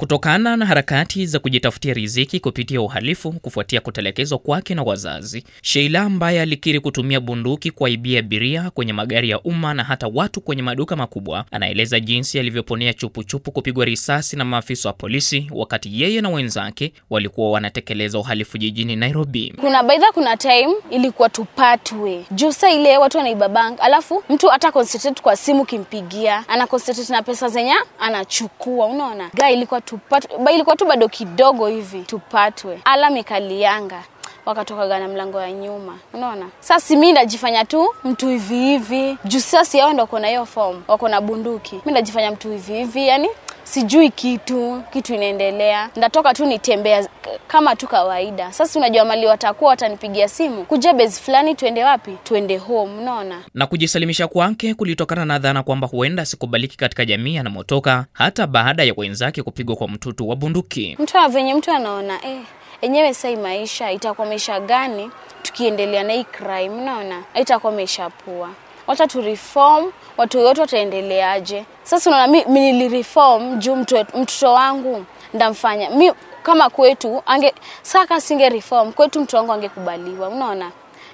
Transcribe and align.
Kutokana 0.00 0.56
na 0.56 0.66
harakati 0.66 1.26
za 1.26 1.38
kujitafutia 1.38 1.94
riziki 1.94 2.40
kupitia 2.40 2.80
uhalifu 2.80 3.32
kufuatia 3.32 3.80
kutelekezwa 3.80 4.38
kwake 4.38 4.74
na 4.74 4.82
wazazi, 4.82 5.44
Sheila 5.62 6.00
ambaye 6.00 6.40
alikiri 6.40 6.80
kutumia 6.80 7.20
bunduki 7.20 7.70
kuwaibia 7.70 8.18
abiria 8.18 8.70
kwenye 8.70 8.92
magari 8.92 9.30
ya 9.30 9.40
umma 9.40 9.74
na 9.74 9.84
hata 9.84 10.10
watu 10.14 10.40
kwenye 10.40 10.62
maduka 10.62 10.96
makubwa, 10.96 11.44
anaeleza 11.50 12.00
jinsi 12.00 12.38
alivyoponea 12.38 12.94
chupuchupu 12.94 13.52
kupigwa 13.52 13.84
risasi 13.84 14.36
na 14.36 14.44
maafisa 14.44 14.88
wa 14.88 14.92
polisi 14.92 15.50
wakati 15.54 16.02
yeye 16.02 16.20
na 16.20 16.28
wenzake 16.28 16.92
walikuwa 17.10 17.50
wanatekeleza 17.50 18.18
uhalifu 18.18 18.58
jijini 18.58 18.96
Nairobi. 18.96 19.54
Kuna 19.60 19.82
baidha, 19.82 20.12
kuna 20.12 20.36
time 20.36 20.74
ilikuwa 20.90 21.28
tupatwe. 21.28 22.24
Juu 22.30 22.52
saa 22.52 22.70
ile 22.70 22.98
watu 22.98 23.18
wanaiba 23.18 23.48
bank, 23.48 23.78
alafu 23.80 24.22
mtu 24.30 24.48
hata 24.48 24.72
concentrate 24.72 25.22
kwa 25.22 25.36
simu 25.36 25.64
kimpigia, 25.64 26.48
ana 26.48 26.66
concentrate 26.66 27.12
na 27.12 27.22
pesa 27.22 27.48
zenye 27.48 27.74
anachukua, 27.98 28.86
unaona? 28.86 29.30
Ga 29.34 29.50
ilikuwa 29.50 29.80
tupatwe, 29.90 30.54
ilikuwa 30.54 30.76
tu 30.76 30.84
bado 30.86 31.08
kidogo 31.08 31.66
hivi 31.66 32.00
tupatwe, 32.02 32.80
Alam 32.84 33.16
ikalianga 33.16 34.02
wakatokaga 34.46 34.98
na 34.98 35.08
mlango 35.08 35.40
ya 35.40 35.52
nyuma, 35.52 35.98
unaona. 36.14 36.48
Sasa 36.60 36.96
mi 36.96 37.12
ndajifanya 37.12 37.64
tu 37.64 37.94
mtu 38.04 38.28
hivi 38.28 38.54
hivi. 38.56 39.18
Juu 39.24 39.40
sasa 39.40 39.78
yao 39.78 39.92
ndo 39.92 40.02
wako 40.02 40.18
na 40.18 40.28
hiyo 40.28 40.46
form, 40.46 40.82
wako 40.88 41.08
na 41.08 41.20
bunduki, 41.20 41.80
mi 41.84 41.92
ndajifanya 41.92 42.30
mtu 42.30 42.50
hivi 42.50 42.72
hivi, 42.74 43.08
yani 43.08 43.28
sijui 43.64 44.10
kitu 44.10 44.82
kitu 44.92 45.14
inaendelea, 45.14 45.90
ndatoka 45.96 46.34
tu 46.34 46.46
nitembea 46.46 47.08
kama 47.48 47.76
tu 47.76 47.86
kawaida. 47.86 48.52
Sasa 48.52 48.78
unajua 48.78 49.04
mali 49.04 49.26
watakuwa 49.26 49.70
watanipigia 49.70 50.28
simu 50.28 50.64
kuja 50.64 50.92
base 50.92 51.22
fulani, 51.22 51.54
tuende 51.54 51.84
wapi? 51.84 52.16
Tuende 52.24 52.56
home, 52.56 52.98
unaona. 52.98 53.42
Na 53.54 53.66
kujisalimisha 53.66 54.28
kwake 54.28 54.74
kulitokana 54.74 55.24
na 55.24 55.38
dhana 55.38 55.62
kwamba 55.62 55.86
huenda 55.86 56.24
sikubaliki 56.26 56.76
katika 56.76 57.04
jamii 57.04 57.38
anamotoka, 57.38 58.06
hata 58.12 58.46
baada 58.46 58.82
ya 58.84 58.94
wenzake 58.96 59.42
kupigwa 59.42 59.76
kwa 59.76 59.88
mtutu 59.88 60.28
wa 60.28 60.36
bunduki. 60.36 60.96
Mtu 60.98 61.18
venye 61.30 61.54
mtu 61.54 61.70
anaona 61.70 62.24
eh, 62.26 62.40
enyewe 62.80 63.14
sai 63.14 63.36
maisha 63.36 63.92
itakuwa 63.92 64.26
maisha 64.28 64.60
gani 64.60 65.10
tukiendelea 65.42 66.02
na 66.02 66.12
hii 66.12 66.24
crime, 66.24 66.68
unaona, 66.68 67.22
itakuwa 67.34 67.72
maisha 67.72 68.10
pua 68.10 68.50
wacha 68.90 69.06
tu 69.06 69.20
reform, 69.20 69.92
watu 70.16 70.44
wote 70.44 70.60
wataendeleaje? 70.60 71.64
Sasa 71.82 72.10
unaona 72.10 72.26
mi, 72.26 72.44
mi 72.44 72.60
nilireform 72.60 73.58
juu 73.58 73.76
mtoto 73.76 74.52
wangu 74.52 75.04
ndamfanya 75.34 75.90
mi 75.90 76.12
kama 76.42 76.70
kwetu 76.70 77.22
ange 77.26 77.54
saka 77.82 78.20
singe 78.20 78.48
reform 78.48 78.92
kwetu 78.92 79.20
mtoto 79.20 79.36
wangu 79.36 79.52
angekubaliwa, 79.52 80.28
unaona. 80.28 80.70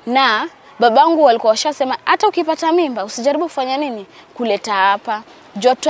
Na 0.07 0.49
babangu 0.79 1.23
walikuwa 1.25 1.51
washasema 1.51 1.97
hata 2.05 2.29
ukipata 2.29 2.73
mimba 2.73 3.05
usijaribu 3.05 3.45
kufanya 3.45 3.77
nini 3.77 4.07
kuleta 4.35 4.73
hapa 4.73 5.23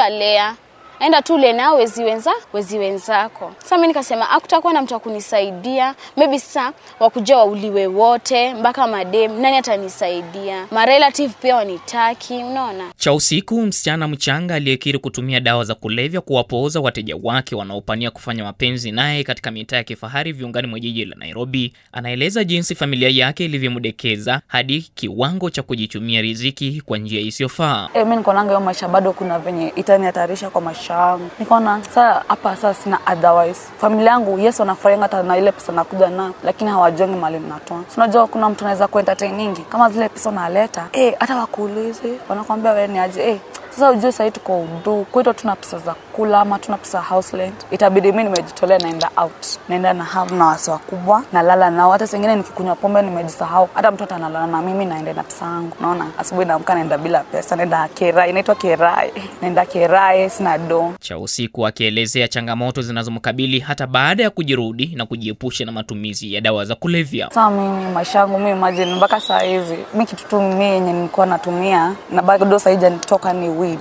alea 0.03 0.55
enda 1.01 1.23
tu 1.23 1.35
ule 1.35 1.53
nao 1.53 1.77
wezi 1.77 2.05
wenza 2.05 2.33
wezi 2.53 2.79
wenzako. 2.79 3.53
Sasa 3.59 3.77
mimi 3.77 3.89
nikasema 3.89 4.31
akutakuwa 4.31 4.73
na 4.73 4.83
mtu 4.83 4.95
wa 4.95 5.01
kunisaidia, 5.01 5.95
maybe 6.17 6.39
sasa 6.39 6.73
wakuja 7.01 7.37
wauliwe 7.37 7.87
wote 7.87 8.55
mpaka 8.55 8.87
madem, 8.87 9.41
nani 9.41 9.57
atanisaidia? 9.57 10.67
Ma 10.71 10.87
relative 10.87 11.35
pia 11.43 11.57
wanitaki, 11.57 12.35
unaona. 12.35 12.85
Cha 12.97 13.13
usiku, 13.13 13.63
msichana 13.63 14.09
mchanga 14.09 14.55
aliyekiri 14.55 14.99
kutumia 14.99 15.41
dawa 15.41 15.65
za 15.65 15.75
kulevya 15.75 16.21
kuwapooza 16.21 16.81
wateja 16.81 17.17
wake 17.23 17.55
wanaopania 17.57 18.11
kufanya 18.11 18.45
mapenzi 18.45 18.93
naye 18.93 19.25
katika 19.25 19.51
mitaa 19.51 19.77
ya 19.77 19.85
kifahari 19.85 20.33
viungani 20.33 20.67
mwa 20.69 20.81
jiji 20.81 21.05
la 21.05 21.17
Nairobi, 21.19 21.73
anaeleza 21.93 22.45
jinsi 22.45 22.75
familia 22.75 23.09
yake 23.09 23.45
ilivyomdekeza 23.45 24.41
hadi 24.47 24.81
kiwango 24.95 25.51
cha 25.51 25.63
kujichumia 25.63 26.23
riziki 26.23 26.83
kwa 26.87 26.99
njia 26.99 27.21
isiyofaa. 27.21 27.89
Hey, 27.93 28.05
mimi 28.05 28.17
niko 28.17 28.33
nanga 28.33 28.49
hiyo 28.51 28.61
maisha 28.61 28.89
bado 28.89 29.13
kuna 29.13 29.39
venye 29.39 29.73
itanihatarisha 29.77 30.51
kwa 30.51 30.61
maisha 30.61 30.86
yangu. 30.95 31.31
Nikaona 31.39 31.81
saa 31.95 32.23
hapa 32.29 32.57
sasa 32.57 32.75
sina 32.75 32.99
otherwise. 33.13 33.61
Familia 33.79 34.11
yangu 34.11 34.39
yes, 34.39 34.61
wanafurahianga 34.61 35.03
hata 35.05 35.23
na 35.23 35.39
ile 35.39 35.53
pesa 35.53 35.73
nakuja 35.73 36.09
na, 36.11 36.31
lakini 36.45 36.71
hawajongi 36.71 37.17
mali 37.19 37.39
mnatoa. 37.39 37.81
Unajua 37.97 38.27
kuna 38.27 38.49
mtu 38.51 38.65
anaweza 38.65 38.89
kuentertainingi 38.89 39.61
kama 39.63 39.91
zile 39.91 40.09
pesa 40.09 40.29
unaleta 40.31 40.87
eh, 40.93 41.15
hata 41.21 41.37
wakuulize 41.37 42.13
wanakwambia 42.29 42.73
wewe 42.73 42.87
ni 42.87 42.99
aje 42.99 43.31
eh, 43.31 43.39
sasa 43.77 43.91
ujue 43.91 44.13
sahii 44.13 44.31
tuko 44.31 44.61
udu 44.61 45.05
kwetu, 45.13 45.33
tuna 45.35 45.57
pesa 45.57 45.79
za 45.79 45.95
kula 46.13 46.41
ama 46.41 46.59
tuna 46.59 46.77
pesa 46.77 47.01
house 47.01 47.37
rent, 47.37 47.55
itabidi 47.71 48.13
mi 48.13 48.23
nimejitolea, 48.25 48.79
naenda 48.79 49.11
out, 49.17 49.47
naenda 49.69 49.93
na 49.93 50.05
have 50.05 50.35
na 50.35 50.47
wasi 50.47 50.71
wakubwa, 50.71 51.23
nalala 51.33 51.71
nao. 51.71 51.93
Hata 51.93 52.07
sengine 52.07 52.37
nikikunywa 52.37 52.75
pombe 52.77 53.03
nimejisahau, 53.03 53.69
hata 53.75 53.91
mtu 53.91 54.05
atanalala 54.05 54.47
na 54.47 54.63
mimi, 54.63 54.85
naenda 54.85 55.13
na 55.13 55.23
pesa 55.23 55.45
yangu. 55.45 55.77
Naona 55.81 56.07
asubuhi 56.19 56.47
naamka, 56.47 56.75
naenda 56.75 56.99
bila 56.99 57.21
pesa, 57.21 57.57
naenda 57.57 57.89
kerai, 57.89 58.31
inaitwa 58.31 58.55
kerai, 58.55 59.13
naenda 59.43 59.67
kerai, 59.67 60.31
sina 60.31 60.59
do. 60.59 60.93
Cha 61.01 61.19
usiku 61.19 61.67
akielezea 61.67 62.29
changamoto 62.29 62.83
zinazomkabili 62.83 63.59
hata 63.61 63.87
baada 63.87 64.23
ya 64.23 64.31
kujirudi 64.31 64.93
na 64.97 65.07
kujiepusha 65.07 65.65
na 65.65 65.73
matumizi 65.73 66.35
ya 66.35 66.41
dawa 66.41 66.65
za 66.65 66.75
kulevya. 66.75 67.29
Sasa 67.29 67.51
mimi 67.51 67.85
maisha 67.95 68.19
yangu 68.19 68.39
mi 68.39 68.51
imagine 68.51 68.95
mpaka 68.95 69.21
saa 69.21 69.41
hizi 69.41 69.79
mi 69.95 70.07
kitu 70.07 70.27
tu 70.29 70.41
mi 70.43 70.65
yenye 70.65 70.93
nilikuwa 70.93 71.27
natumia 71.27 71.93
na 72.11 72.23
bado 72.23 72.59
saija 72.59 72.81
janitoka 72.87 73.33
ni 73.33 73.49
weed 73.67 73.79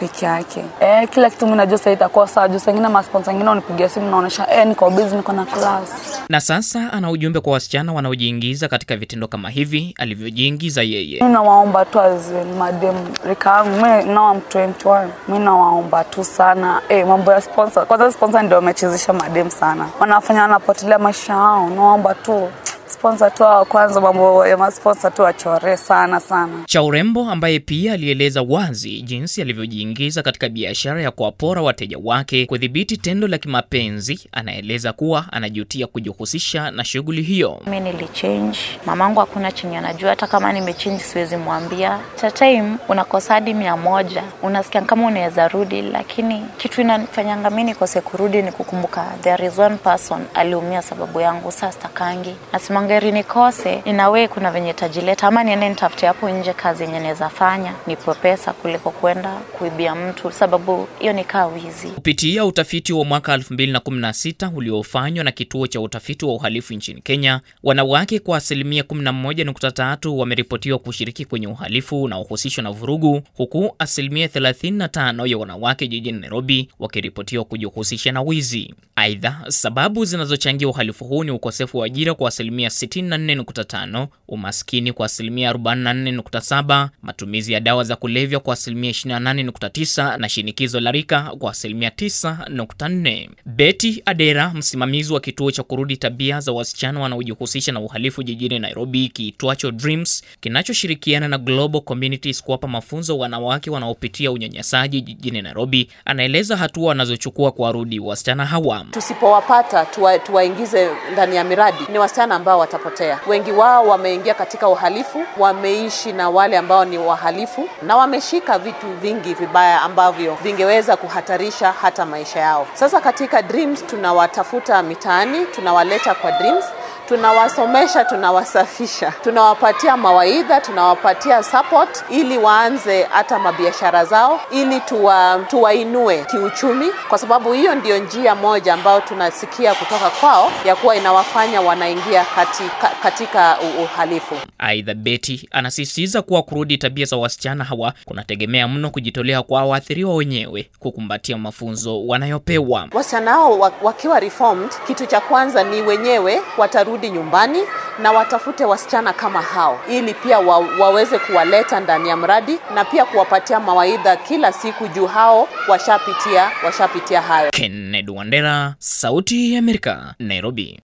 peke 0.00 0.26
yake. 0.26 0.64
Eh, 0.80 1.08
kila 1.10 1.30
kitu 1.30 1.44
mimi 1.46 1.56
najua 1.56 1.78
sasa 1.78 1.90
itakuwa 1.92 2.28
sawa. 2.28 2.48
Juu 2.48 2.58
sengine 2.58 2.88
masponsa 2.88 3.30
wengine 3.30 3.50
unipigia 3.50 3.88
simu 3.88 4.10
naonesha 4.10 4.46
eh, 4.54 4.66
niko 4.66 4.90
busy, 4.90 5.16
niko 5.16 5.32
na 5.32 5.44
class. 5.44 5.90
Na 6.28 6.40
sasa 6.40 6.92
ana 6.92 7.10
ujumbe 7.10 7.40
kwa 7.40 7.52
wasichana 7.52 7.92
wanaojiingiza 7.92 8.68
katika 8.68 8.96
vitendo 8.96 9.28
kama 9.28 9.50
hivi 9.50 9.94
alivyojiingiza 9.98 10.82
yeye. 10.82 11.18
Mimi 11.20 11.32
nawaomba 11.32 11.84
tu 11.84 12.00
as 12.00 12.30
madem 12.58 12.94
rika 13.26 13.50
yangu, 13.50 13.70
mimi 13.86 14.14
now 14.14 14.32
I'm 14.34 14.40
21. 14.50 15.08
Mimi 15.28 15.44
nawaomba 15.44 16.04
tu 16.04 16.24
sana 16.24 16.82
eh, 16.88 17.06
mambo 17.06 17.32
ya 17.32 17.40
sponsor. 17.40 17.86
Kwanza 17.86 18.12
sponsor 18.12 18.42
ndio 18.42 18.56
wamechezesha 18.56 19.12
madem 19.12 19.50
sana, 19.50 19.86
wanafanya 20.00 20.42
wanapotelea 20.42 20.98
maisha 20.98 21.32
yao. 21.32 21.70
Nawaomba 21.70 22.14
tu 22.14 22.48
sponsor 22.98 23.34
tu 23.34 23.42
wa 23.42 23.64
kwanza, 23.64 24.00
mambo 24.00 24.46
ya 24.46 24.56
masponsa 24.56 25.10
tu 25.10 25.22
wachore 25.22 25.76
sana 25.76 26.20
sana. 26.20 26.52
Cha 26.66 26.82
urembo 26.82 27.30
ambaye 27.30 27.60
pia 27.60 27.92
alieleza 27.92 28.42
wazi 28.42 29.02
jinsi 29.02 29.42
alivyojiingiza 29.42 30.22
katika 30.22 30.48
biashara 30.48 31.02
ya 31.02 31.10
kuwapora 31.10 31.62
wateja 31.62 31.96
wake 32.04 32.46
kudhibiti 32.46 32.96
tendo 32.96 33.28
la 33.28 33.38
kimapenzi, 33.38 34.28
anaeleza 34.32 34.92
kuwa 34.92 35.24
anajutia 35.32 35.86
kujihusisha 35.86 36.70
na 36.70 36.84
shughuli 36.84 37.22
hiyo. 37.22 37.60
Mi 37.66 37.80
nilichange, 37.80 38.58
mamangu 38.86 39.20
hakuna 39.20 39.52
chenye 39.52 39.78
anajua, 39.78 40.10
hata 40.10 40.26
kama 40.26 40.52
nimechange 40.52 40.98
siwezi 41.02 41.36
mwambia. 41.36 41.98
Cha 42.20 42.30
time 42.30 42.76
unakosa 42.88 43.34
hadi 43.34 43.54
mia 43.54 43.76
moja, 43.76 44.22
unasikia 44.42 44.80
kama 44.82 45.06
unaweza 45.06 45.48
rudi, 45.48 45.82
lakini 45.82 46.44
kitu 46.56 46.80
inafanyanga 46.80 47.50
mi 47.50 47.64
nikose 47.64 48.00
kurudi 48.00 48.42
ni 48.42 48.52
kukumbuka 48.52 49.04
there 49.22 49.46
is 49.46 49.58
one 49.58 49.76
person 49.76 50.20
aliumia 50.34 50.82
sababu 50.82 51.20
yangu. 51.20 51.52
Sasa 51.52 51.72
stakangi 51.72 52.34
nasema 52.52 52.82
ngeri 52.88 53.12
nikose 53.12 53.82
inawe, 53.84 54.28
kuna 54.28 54.50
venye 54.50 54.72
tajileta 54.72 55.26
ama 55.26 55.44
niende 55.44 55.68
nitafute 55.68 56.06
hapo 56.06 56.30
nje 56.30 56.52
kazi 56.52 56.82
yenye 56.82 57.00
naweza 57.00 57.28
fanya 57.28 57.74
nipo 57.86 58.14
pesa 58.14 58.52
kuliko 58.52 58.90
kwenda 58.90 59.32
kuibia 59.58 59.94
mtu, 59.94 60.32
sababu 60.32 60.88
hiyo 60.98 61.12
ni 61.12 61.24
kaa 61.24 61.46
wizi. 61.46 61.88
Kupitia 61.88 62.44
utafiti 62.44 62.92
wa 62.92 63.04
mwaka 63.04 63.36
2016 63.36 64.50
uliofanywa 64.56 65.24
na 65.24 65.32
kituo 65.32 65.66
cha 65.66 65.80
utafiti 65.80 66.24
wa 66.24 66.34
uhalifu 66.34 66.74
nchini 66.74 67.00
Kenya, 67.00 67.40
wanawake 67.62 68.18
kwa 68.18 68.36
asilimia 68.36 68.82
11.3 68.82 70.08
wameripotiwa 70.08 70.78
kushiriki 70.78 71.24
kwenye 71.24 71.46
uhalifu 71.46 72.02
unaohusishwa 72.02 72.64
na 72.64 72.70
vurugu, 72.70 73.22
huku 73.34 73.74
asilimia 73.78 74.26
35 74.26 75.26
ya 75.30 75.38
wanawake 75.38 75.86
jijini 75.86 76.18
Nairobi 76.20 76.68
wakiripotiwa 76.78 77.44
kujihusisha 77.44 78.12
na 78.12 78.22
wizi. 78.22 78.74
Aidha, 78.96 79.40
sababu 79.48 80.04
zinazochangia 80.04 80.68
uhalifu 80.68 81.04
huu 81.04 81.24
ni 81.24 81.30
ukosefu 81.30 81.78
wa 81.78 81.86
ajira 81.86 82.14
kwa 82.14 82.28
asilimia 82.28 82.70
64.5, 82.86 84.06
umaskini 84.28 84.92
kwa 84.92 85.06
asilimia 85.06 85.52
44.7, 85.52 86.88
matumizi 87.02 87.52
ya 87.52 87.60
dawa 87.60 87.84
za 87.84 87.96
kulevya 87.96 88.40
kwa 88.40 88.54
asilimia 88.54 88.90
28.9 88.90 90.16
na 90.18 90.28
shinikizo 90.28 90.80
la 90.80 90.92
rika 90.92 91.22
kwa 91.38 91.50
asilimia 91.50 91.88
9.4. 91.88 93.28
Betty 93.46 94.02
Adera, 94.06 94.50
msimamizi 94.54 95.12
wa 95.12 95.20
kituo 95.20 95.50
cha 95.50 95.62
kurudi 95.62 95.96
tabia 95.96 96.40
za 96.40 96.52
wasichana 96.52 97.00
wanaojihusisha 97.00 97.72
na 97.72 97.80
uhalifu 97.80 98.22
jijini 98.22 98.58
Nairobi 98.58 99.08
kiitwacho 99.08 99.70
Dreams, 99.70 100.22
kinachoshirikiana 100.40 101.28
na 101.28 101.38
Global 101.38 101.80
Communities 101.80 102.42
kuwapa 102.42 102.68
mafunzo 102.68 103.18
wanawake 103.18 103.70
wanaopitia 103.70 104.32
unyanyasaji 104.32 105.00
jijini 105.00 105.42
Nairobi, 105.42 105.88
anaeleza 106.04 106.56
hatua 106.56 106.88
wanazochukua 106.88 107.52
kuwarudi 107.52 107.98
wasichana 107.98 108.46
hawa. 108.46 108.84
Tusipowapata 108.90 109.84
tuwa, 109.84 110.18
tuwaingize 110.18 110.88
ndani 111.12 111.36
ya 111.36 111.44
miradi, 111.44 111.78
ni 111.92 111.98
wasichana 111.98 112.34
ambao 112.34 112.58
watapotea. 112.72 113.18
Wengi 113.26 113.52
wao 113.52 113.86
wameingia 113.86 114.34
katika 114.34 114.68
uhalifu, 114.68 115.24
wameishi 115.38 116.12
na 116.12 116.30
wale 116.30 116.58
ambao 116.58 116.84
ni 116.84 116.98
wahalifu 116.98 117.68
na 117.82 117.96
wameshika 117.96 118.58
vitu 118.58 118.86
vingi 119.02 119.34
vibaya 119.34 119.82
ambavyo 119.82 120.36
vingeweza 120.42 120.96
kuhatarisha 120.96 121.72
hata 121.72 122.06
maisha 122.06 122.40
yao. 122.40 122.66
Sasa 122.74 123.00
katika 123.00 123.42
Dreams 123.42 123.86
tunawatafuta 123.86 124.82
mitaani, 124.82 125.46
tunawaleta 125.46 126.14
kwa 126.14 126.32
Dreams 126.32 126.64
tunawasomesha, 127.08 128.04
tunawasafisha, 128.04 129.12
tunawapatia 129.24 129.96
mawaidha, 129.96 130.60
tunawapatia 130.60 131.42
support 131.42 132.04
ili 132.10 132.38
waanze 132.38 133.02
hata 133.02 133.38
mabiashara 133.38 134.04
zao, 134.04 134.40
ili 134.50 134.80
tuwa, 134.80 135.44
tuwainue 135.50 136.24
kiuchumi, 136.24 136.86
kwa 137.08 137.18
sababu 137.18 137.52
hiyo 137.52 137.74
ndio 137.74 137.98
njia 137.98 138.34
moja 138.34 138.74
ambayo 138.74 139.00
tunasikia 139.00 139.74
kutoka 139.74 140.10
kwao 140.10 140.50
ya 140.64 140.76
kuwa 140.76 140.96
inawafanya 140.96 141.60
wanaingia 141.60 142.24
katika, 142.24 142.88
katika 143.02 143.56
uhalifu. 143.84 144.34
Aidha, 144.58 144.94
Beti 144.94 145.48
anasisitiza 145.50 146.22
kuwa 146.22 146.42
kurudi 146.42 146.78
tabia 146.78 147.04
za 147.06 147.16
wasichana 147.16 147.64
hawa 147.64 147.92
kunategemea 148.04 148.68
mno 148.68 148.90
kujitolea 148.90 149.42
kwa 149.42 149.64
waathiriwa 149.64 150.14
wenyewe 150.14 150.70
kukumbatia 150.78 151.38
mafunzo 151.38 152.06
wanayopewa. 152.06 152.88
Wasichana 152.92 153.30
hao 153.30 153.58
wakiwa 153.82 154.20
reformed, 154.20 154.70
kitu 154.86 155.06
cha 155.06 155.20
kwanza 155.20 155.64
ni 155.64 155.82
wenyewe 155.82 156.40
watarudi 156.58 156.97
nyumbani 157.06 157.58
na 158.02 158.12
watafute 158.12 158.64
wasichana 158.64 159.12
kama 159.12 159.42
hao, 159.42 159.80
ili 159.90 160.14
pia 160.14 160.38
wa, 160.38 160.58
waweze 160.58 161.18
kuwaleta 161.18 161.80
ndani 161.80 162.08
ya 162.08 162.16
mradi 162.16 162.58
na 162.74 162.84
pia 162.84 163.04
kuwapatia 163.04 163.60
mawaidha 163.60 164.16
kila 164.16 164.52
siku, 164.52 164.88
juu 164.88 165.06
hao 165.06 165.48
washapitia 165.68 166.50
washapitia 166.64 167.22
hayo. 167.22 167.50
Kennedy 167.50 168.10
Wandera, 168.10 168.74
Sauti 168.78 169.52
ya 169.52 169.58
Amerika, 169.58 170.14
Nairobi. 170.18 170.76